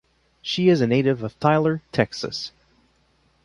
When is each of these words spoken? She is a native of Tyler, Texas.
She 0.41 0.69
is 0.69 0.81
a 0.81 0.87
native 0.87 1.21
of 1.21 1.39
Tyler, 1.39 1.83
Texas. 1.91 2.51